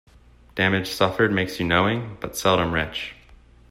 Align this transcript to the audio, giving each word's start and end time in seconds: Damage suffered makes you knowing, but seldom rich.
Damage 0.55 0.89
suffered 0.89 1.31
makes 1.31 1.59
you 1.59 1.67
knowing, 1.67 2.17
but 2.19 2.35
seldom 2.35 2.73
rich. 2.73 3.13